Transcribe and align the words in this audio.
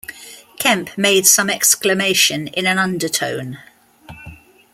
Kemp 0.57 0.89
made 0.97 1.27
some 1.27 1.47
exclamation 1.47 2.47
in 2.47 2.65
an 2.65 2.79
undertone. 2.79 3.59